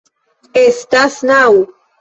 [0.63, 1.51] Estas naŭ.